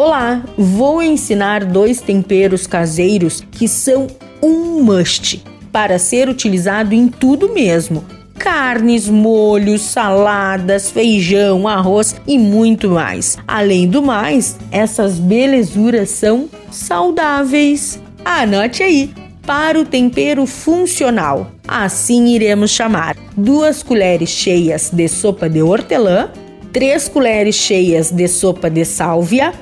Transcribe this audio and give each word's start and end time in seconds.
Olá, 0.00 0.44
vou 0.56 1.02
ensinar 1.02 1.64
dois 1.64 2.00
temperos 2.00 2.68
caseiros 2.68 3.42
que 3.50 3.66
são 3.66 4.06
um 4.40 4.80
must 4.80 5.42
para 5.72 5.98
ser 5.98 6.28
utilizado 6.28 6.94
em 6.94 7.08
tudo 7.08 7.52
mesmo: 7.52 8.04
carnes, 8.38 9.08
molhos, 9.08 9.80
saladas, 9.80 10.88
feijão, 10.88 11.66
arroz 11.66 12.14
e 12.28 12.38
muito 12.38 12.90
mais. 12.90 13.38
Além 13.44 13.88
do 13.88 14.00
mais, 14.00 14.56
essas 14.70 15.18
belezuras 15.18 16.10
são 16.10 16.48
saudáveis. 16.70 18.00
Anote 18.24 18.84
aí! 18.84 19.12
Para 19.44 19.80
o 19.80 19.84
tempero 19.84 20.46
funcional, 20.46 21.50
assim 21.66 22.28
iremos 22.28 22.70
chamar 22.70 23.16
duas 23.36 23.82
colheres 23.82 24.28
cheias 24.28 24.90
de 24.92 25.08
sopa 25.08 25.50
de 25.50 25.60
hortelã, 25.60 26.30
três 26.72 27.08
colheres 27.08 27.56
cheias 27.56 28.12
de 28.12 28.28
sopa 28.28 28.70
de 28.70 28.84
sálvia, 28.84 29.52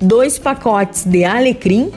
dois 0.00 0.38
pacotes 0.38 1.04
de 1.04 1.24
alecrim, 1.24 1.92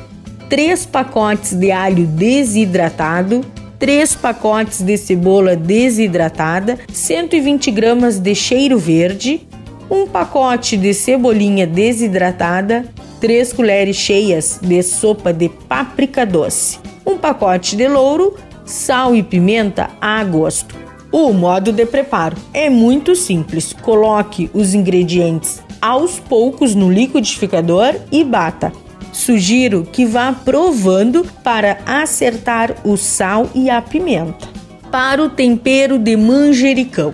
três 0.49 0.85
pacotes 0.85 1.53
de 1.53 1.71
alho 1.71 2.05
desidratado, 2.05 3.41
três 3.79 4.13
pacotes 4.13 4.81
de 4.81 4.97
cebola 4.97 5.55
desidratada, 5.55 6.77
120 6.91 7.71
gramas 7.71 8.19
de 8.19 8.35
cheiro 8.35 8.77
verde, 8.77 9.47
um 9.89 10.05
pacote 10.05 10.75
de 10.75 10.93
cebolinha 10.93 11.65
desidratada, 11.65 12.85
3 13.21 13.53
colheres 13.53 13.95
cheias 13.95 14.59
de 14.61 14.83
sopa 14.83 15.31
de 15.31 15.47
páprica 15.47 16.25
doce, 16.25 16.79
um 17.05 17.17
pacote 17.17 17.75
de 17.77 17.87
louro, 17.87 18.35
sal 18.65 19.15
e 19.15 19.23
pimenta 19.23 19.89
a 20.01 20.21
gosto. 20.25 20.75
O 21.09 21.31
modo 21.31 21.71
de 21.71 21.85
preparo 21.85 22.35
é 22.53 22.69
muito 22.69 23.15
simples. 23.15 23.71
Coloque 23.71 24.49
os 24.53 24.73
ingredientes 24.73 25.61
aos 25.83 26.17
poucos 26.17 26.73
no 26.73 26.89
liquidificador 26.89 27.95
e 28.09 28.23
bata. 28.23 28.71
Sugiro 29.11 29.85
que 29.91 30.05
vá 30.05 30.31
provando 30.31 31.25
para 31.43 31.77
acertar 31.85 32.73
o 32.85 32.95
sal 32.95 33.49
e 33.53 33.69
a 33.69 33.81
pimenta. 33.81 34.47
Para 34.89 35.21
o 35.21 35.29
tempero 35.29 35.99
de 35.99 36.15
manjericão: 36.15 37.13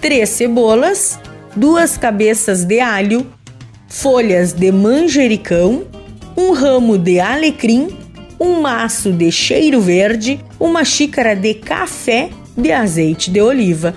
três 0.00 0.28
cebolas, 0.30 1.20
duas 1.54 1.96
cabeças 1.96 2.64
de 2.64 2.80
alho, 2.80 3.24
folhas 3.86 4.52
de 4.52 4.72
manjericão, 4.72 5.84
um 6.36 6.52
ramo 6.52 6.98
de 6.98 7.20
alecrim, 7.20 7.96
um 8.40 8.60
maço 8.60 9.12
de 9.12 9.30
cheiro 9.30 9.80
verde, 9.80 10.40
uma 10.58 10.84
xícara 10.84 11.36
de 11.36 11.54
café 11.54 12.30
de 12.56 12.72
azeite 12.72 13.30
de 13.30 13.40
oliva. 13.40 13.94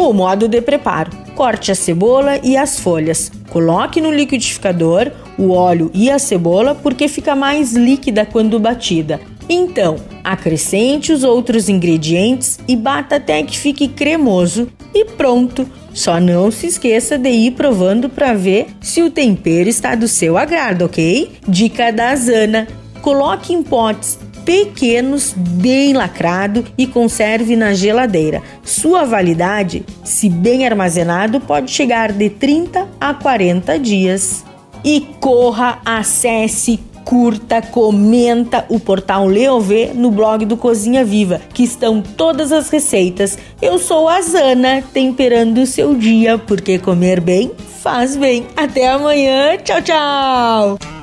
O 0.00 0.12
modo 0.12 0.46
de 0.46 0.62
preparo: 0.62 1.10
corte 1.34 1.72
a 1.72 1.74
cebola 1.74 2.38
e 2.44 2.56
as 2.56 2.78
folhas, 2.78 3.32
coloque 3.50 4.00
no 4.00 4.12
liquidificador 4.12 5.10
o 5.36 5.50
óleo 5.50 5.90
e 5.92 6.08
a 6.08 6.20
cebola 6.20 6.72
porque 6.72 7.08
fica 7.08 7.34
mais 7.34 7.72
líquida 7.72 8.24
quando 8.24 8.60
batida. 8.60 9.20
Então, 9.48 9.96
acrescente 10.22 11.12
os 11.12 11.24
outros 11.24 11.68
ingredientes 11.68 12.60
e 12.68 12.76
bata 12.76 13.16
até 13.16 13.42
que 13.42 13.58
fique 13.58 13.88
cremoso 13.88 14.68
e 14.94 15.04
pronto. 15.04 15.68
Só 15.92 16.20
não 16.20 16.48
se 16.52 16.68
esqueça 16.68 17.18
de 17.18 17.30
ir 17.30 17.52
provando 17.54 18.08
para 18.08 18.34
ver 18.34 18.68
se 18.80 19.02
o 19.02 19.10
tempero 19.10 19.68
está 19.68 19.96
do 19.96 20.06
seu 20.06 20.38
agrado, 20.38 20.84
ok? 20.84 21.32
Dica 21.48 21.90
da 21.90 22.14
Zana: 22.14 22.68
coloque 23.02 23.52
em 23.52 23.64
potes 23.64 24.16
pequenos, 24.48 25.34
bem 25.36 25.92
lacrado 25.92 26.64
e 26.78 26.86
conserve 26.86 27.54
na 27.54 27.74
geladeira. 27.74 28.42
Sua 28.64 29.04
validade, 29.04 29.84
se 30.02 30.30
bem 30.30 30.66
armazenado, 30.66 31.38
pode 31.38 31.70
chegar 31.70 32.12
de 32.12 32.30
30 32.30 32.88
a 32.98 33.12
40 33.12 33.78
dias 33.78 34.42
e 34.82 35.06
corra, 35.20 35.82
acesse, 35.84 36.80
curta, 37.04 37.60
comenta 37.60 38.64
o 38.70 38.80
portal 38.80 39.26
Leovê 39.26 39.90
no 39.94 40.10
blog 40.10 40.46
do 40.46 40.56
Cozinha 40.56 41.04
Viva, 41.04 41.42
que 41.52 41.62
estão 41.62 42.00
todas 42.00 42.50
as 42.50 42.70
receitas. 42.70 43.36
Eu 43.60 43.78
sou 43.78 44.08
a 44.08 44.22
Zana, 44.22 44.82
temperando 44.94 45.58
o 45.58 45.66
seu 45.66 45.94
dia, 45.94 46.38
porque 46.38 46.78
comer 46.78 47.20
bem 47.20 47.50
faz 47.82 48.16
bem. 48.16 48.46
Até 48.56 48.88
amanhã, 48.88 49.58
tchau, 49.58 49.82
tchau! 49.82 50.97